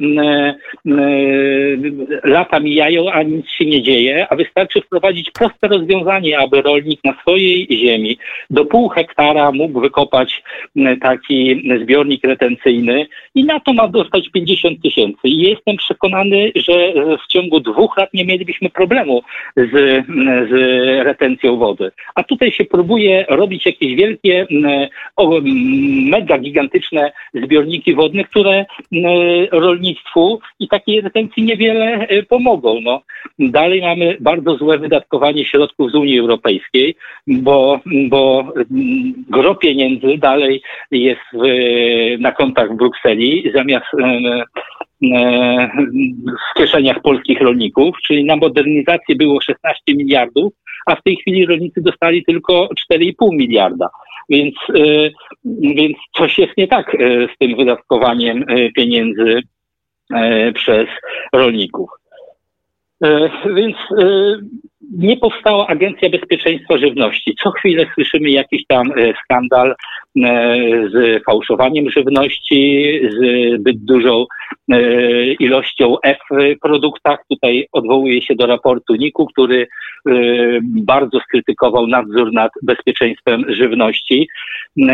lata 2.24 2.60
mijają, 2.60 3.12
a 3.12 3.22
nic 3.22 3.50
się 3.50 3.64
nie 3.64 3.82
dzieje, 3.82 4.26
a 4.30 4.36
wystarczy 4.36 4.80
wprowadzić 4.80 5.30
proste 5.30 5.68
rozwiązanie, 5.68 6.38
aby 6.38 6.62
rolnik 6.62 7.00
na 7.04 7.14
swojej 7.20 7.66
ziemi 7.70 8.18
do 8.50 8.64
pół 8.64 8.88
hektara 8.88 9.52
mógł 9.52 9.80
wykopać 9.80 10.42
taki 11.00 11.70
zbiornik 11.82 12.24
retencyjny 12.24 13.06
i 13.34 13.44
na 13.44 13.60
to 13.60 13.72
ma 13.72 13.88
dostać 13.88 14.28
50 14.28 14.82
tysięcy. 14.82 15.20
I 15.24 15.38
jestem 15.38 15.76
przekonany, 15.76 16.52
że 16.54 16.92
w 17.24 17.26
ciągu 17.28 17.60
dwóch 17.60 17.96
lat 17.98 18.14
nie 18.14 18.24
mielibyśmy 18.24 18.70
problemu 18.70 19.22
z, 19.56 19.70
z 20.50 20.52
retencją 21.04 21.56
wody. 21.56 21.90
A 22.14 22.22
tutaj 22.22 22.52
się 22.52 22.64
próbuje 22.64 23.26
robić 23.28 23.66
jakieś 23.66 23.94
wielkie, 23.94 24.46
mega 26.10 26.38
gigantyczne 26.38 27.12
zbiorniki 27.34 27.94
wodne, 27.94 28.24
które 28.24 28.64
rolnictwu 29.52 30.40
i 30.60 30.68
takiej 30.68 31.00
retencji 31.00 31.42
niewiele 31.42 31.86
e, 31.86 32.22
pomogą. 32.22 32.80
No, 32.80 33.02
dalej 33.38 33.82
mamy 33.82 34.16
bardzo 34.20 34.56
złe 34.56 34.78
wydatkowanie 34.78 35.44
środków 35.44 35.90
z 35.90 35.94
Unii 35.94 36.18
Europejskiej, 36.18 36.94
bo, 37.26 37.80
bo 38.08 38.52
gro 39.28 39.54
pieniędzy 39.54 40.18
dalej 40.18 40.62
jest 40.90 41.20
w, 41.32 41.46
na 42.18 42.32
kontach 42.32 42.72
w 42.72 42.76
Brukseli, 42.76 43.52
zamiast 43.54 43.86
E, 44.02 44.44
w 46.50 46.58
kieszeniach 46.58 47.02
polskich 47.02 47.40
rolników, 47.40 47.96
czyli 48.06 48.24
na 48.24 48.36
modernizację 48.36 49.16
było 49.16 49.40
16 49.40 49.82
miliardów, 49.88 50.52
a 50.86 50.96
w 50.96 51.02
tej 51.02 51.16
chwili 51.16 51.46
rolnicy 51.46 51.80
dostali 51.80 52.24
tylko 52.24 52.68
4,5 52.92 53.12
miliarda. 53.32 53.88
Więc, 54.28 54.54
e, 54.74 55.10
więc 55.76 55.96
coś 56.16 56.38
jest 56.38 56.56
nie 56.56 56.68
tak 56.68 56.94
e, 56.94 56.98
z 57.34 57.38
tym 57.38 57.56
wydatkowaniem 57.56 58.44
pieniędzy 58.76 59.40
przez 60.54 60.86
rolników. 61.32 61.90
Więc 63.54 63.76
nie 64.92 65.16
powstała 65.16 65.66
Agencja 65.66 66.10
Bezpieczeństwa 66.10 66.78
Żywności. 66.78 67.36
Co 67.42 67.50
chwilę 67.50 67.86
słyszymy 67.94 68.30
jakiś 68.30 68.66
tam 68.66 68.92
e, 68.92 69.14
skandal 69.24 69.70
e, 69.70 69.74
z 70.92 71.24
fałszowaniem 71.24 71.90
żywności, 71.90 73.00
z 73.10 73.44
zbyt 73.60 73.84
dużą 73.84 74.26
e, 74.72 75.32
ilością 75.32 75.96
F 76.02 76.18
w 76.30 76.58
produktach. 76.62 77.18
Tutaj 77.28 77.66
odwołuje 77.72 78.22
się 78.22 78.34
do 78.34 78.46
raportu 78.46 78.94
NIK-u, 78.94 79.26
który 79.26 79.66
bardzo 80.62 81.20
skrytykował 81.20 81.86
nadzór 81.86 82.32
nad 82.32 82.52
bezpieczeństwem 82.62 83.44
żywności. 83.48 84.28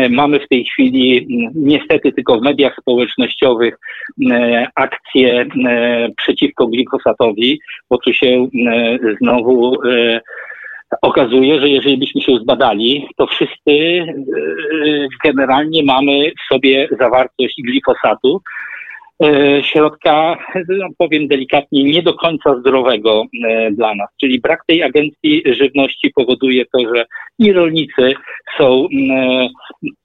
Mamy 0.09 0.39
w 0.39 0.47
tej 0.47 0.65
chwili 0.65 1.27
niestety 1.55 2.11
tylko 2.11 2.39
w 2.39 2.41
mediach 2.41 2.75
społecznościowych 2.81 3.77
akcje 4.75 5.45
przeciwko 6.17 6.67
glifosatowi, 6.67 7.59
bo 7.89 7.97
tu 7.97 8.13
się 8.13 8.47
znowu 9.21 9.80
okazuje, 11.01 11.59
że 11.61 11.69
jeżeli 11.69 11.97
byśmy 11.97 12.21
się 12.21 12.37
zbadali, 12.37 13.07
to 13.17 13.27
wszyscy 13.27 13.71
e, 13.71 14.05
generalnie 15.23 15.83
mamy 15.83 16.31
w 16.31 16.53
sobie 16.53 16.89
zawartość 16.99 17.55
glifosatu, 17.63 18.41
e, 19.23 19.63
środka, 19.63 20.37
no 20.67 20.87
powiem 20.97 21.27
delikatnie, 21.27 21.83
nie 21.83 22.01
do 22.01 22.13
końca 22.13 22.59
zdrowego 22.59 23.23
dla 23.71 23.95
nas. 23.95 24.09
Czyli 24.21 24.41
brak 24.41 24.59
tej 24.67 24.83
agencji 24.83 25.43
żywności 25.45 26.11
powoduje 26.15 26.65
to, 26.65 26.95
że 26.95 27.05
i 27.39 27.53
rolnicy 27.53 28.13
są 28.57 28.87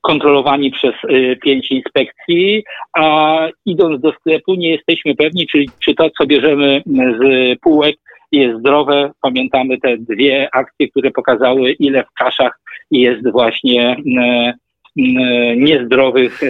kontrolowani 0.01 0.71
przez 0.71 0.95
pięć 1.43 1.71
inspekcji, 1.71 2.65
a 2.93 3.39
idąc 3.67 4.01
do 4.01 4.13
sklepu 4.13 4.55
nie 4.55 4.71
jesteśmy 4.71 5.15
pewni, 5.15 5.47
czy, 5.47 5.65
czy 5.79 5.95
to, 5.95 6.11
co 6.11 6.27
bierzemy 6.27 6.83
z 6.87 7.59
półek, 7.61 7.97
jest 8.33 8.59
zdrowe. 8.59 9.11
Pamiętamy 9.21 9.81
te 9.81 9.97
dwie 9.99 10.49
akcje, 10.53 10.89
które 10.89 11.11
pokazały, 11.11 11.73
ile 11.73 12.05
w 12.05 12.13
kaszach 12.13 12.61
jest 12.91 13.33
właśnie 13.33 13.97
e, 14.19 14.55
niezdrowych 15.57 16.43
e, 16.43 16.47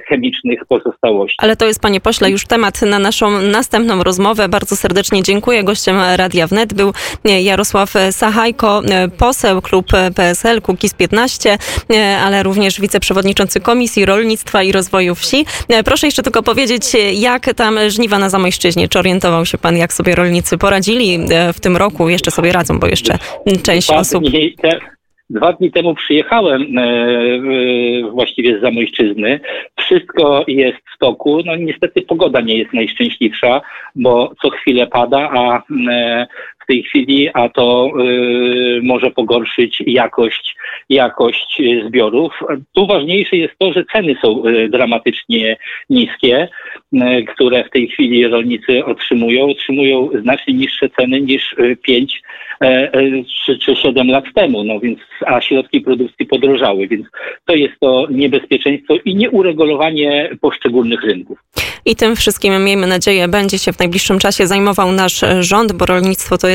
chemicznych 0.00 0.60
pozostałości. 0.68 1.36
Ale 1.38 1.56
to 1.56 1.66
jest, 1.66 1.80
panie 1.80 2.00
pośle, 2.00 2.30
już 2.30 2.46
temat 2.46 2.82
na 2.82 2.98
naszą 2.98 3.40
następną 3.40 4.02
rozmowę. 4.02 4.48
Bardzo 4.48 4.76
serdecznie 4.76 5.22
dziękuję. 5.22 5.64
Gościem 5.64 5.96
Radia 6.16 6.46
Wnet 6.46 6.74
był 6.74 6.92
Jarosław 7.42 7.94
Sachajko, 8.10 8.82
poseł 9.18 9.62
klub 9.62 9.86
PSL, 10.14 10.62
Kukiz 10.62 10.94
15, 10.94 11.58
ale 12.24 12.42
również 12.42 12.80
wiceprzewodniczący 12.80 13.60
Komisji 13.60 14.04
Rolnictwa 14.04 14.62
i 14.62 14.72
Rozwoju 14.72 15.14
Wsi. 15.14 15.44
Proszę 15.84 16.06
jeszcze 16.06 16.22
tylko 16.22 16.42
powiedzieć, 16.42 16.82
jak 17.14 17.54
tam 17.54 17.78
żniwa 17.88 18.18
na 18.18 18.28
Zamojszczyźnie? 18.28 18.88
Czy 18.88 18.98
orientował 18.98 19.46
się 19.46 19.58
pan, 19.58 19.76
jak 19.76 19.92
sobie 19.92 20.14
rolnicy 20.14 20.58
poradzili 20.58 21.18
w 21.54 21.60
tym 21.60 21.76
roku? 21.76 22.08
Jeszcze 22.08 22.30
sobie 22.30 22.52
radzą, 22.52 22.78
bo 22.78 22.86
jeszcze 22.86 23.18
część 23.62 23.90
osób... 23.90 24.24
dwa 25.30 25.52
dni 25.52 25.70
temu 25.70 25.94
przyjechałem 25.94 26.78
e, 26.78 26.84
właściwie 28.10 28.58
z 28.58 28.62
Zamojszczyzny. 28.62 29.40
Wszystko 29.78 30.44
jest 30.48 30.78
w 30.94 30.98
toku. 30.98 31.42
No 31.46 31.56
niestety 31.56 32.02
pogoda 32.02 32.40
nie 32.40 32.58
jest 32.58 32.72
najszczęśliwsza, 32.72 33.60
bo 33.94 34.32
co 34.42 34.50
chwilę 34.50 34.86
pada, 34.86 35.30
a 35.32 35.62
e, 35.90 36.26
tej 36.70 36.82
chwili, 36.82 37.28
a 37.34 37.48
to 37.48 37.90
e, 37.90 38.80
może 38.82 39.10
pogorszyć 39.10 39.82
jakość, 39.86 40.56
jakość 40.88 41.60
e, 41.60 41.88
zbiorów. 41.88 42.32
Tu 42.74 42.86
ważniejsze 42.86 43.36
jest 43.36 43.54
to, 43.58 43.72
że 43.72 43.84
ceny 43.92 44.16
są 44.22 44.44
e, 44.44 44.68
dramatycznie 44.68 45.56
niskie, 45.90 46.48
e, 46.92 47.22
które 47.22 47.64
w 47.64 47.70
tej 47.70 47.88
chwili 47.88 48.26
rolnicy 48.26 48.84
otrzymują. 48.84 49.50
Otrzymują 49.50 50.10
znacznie 50.22 50.54
niższe 50.54 50.88
ceny 50.90 51.20
niż 51.20 51.56
5 51.82 52.22
czy, 53.44 53.58
czy 53.58 53.76
7 53.76 54.08
lat 54.08 54.24
temu, 54.34 54.64
no 54.64 54.80
więc, 54.80 54.98
a 55.26 55.40
środki 55.40 55.80
produkcji 55.80 56.26
podrożały, 56.26 56.88
więc 56.88 57.06
to 57.44 57.54
jest 57.54 57.74
to 57.80 58.06
niebezpieczeństwo 58.10 58.94
i 59.04 59.14
nieuregulowanie 59.14 60.30
poszczególnych 60.40 61.02
rynków. 61.02 61.38
I 61.84 61.96
tym 61.96 62.16
wszystkim, 62.16 62.64
miejmy 62.64 62.86
nadzieję, 62.86 63.28
będzie 63.28 63.58
się 63.58 63.72
w 63.72 63.78
najbliższym 63.78 64.18
czasie 64.18 64.46
zajmował 64.46 64.92
nasz 64.92 65.24
rząd, 65.40 65.72
bo 65.72 65.86
rolnictwo 65.86 66.38
to 66.38 66.48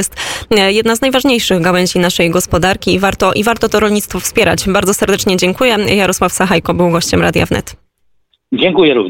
jest 0.51 0.75
jedna 0.75 0.95
z 0.95 1.01
najważniejszych 1.01 1.61
gałęzi 1.61 1.99
naszej 1.99 2.29
gospodarki 2.29 2.93
i 2.93 2.99
warto, 2.99 3.33
i 3.33 3.43
warto 3.43 3.69
to 3.69 3.79
rolnictwo 3.79 4.19
wspierać. 4.19 4.69
Bardzo 4.69 4.93
serdecznie 4.93 5.37
dziękuję. 5.37 5.77
Jarosław 5.95 6.33
Sachajko 6.33 6.73
był 6.73 6.89
gościem 6.89 7.21
Radia 7.21 7.45
Wnet. 7.45 7.75
Dziękuję 8.53 8.93
również. 8.93 9.03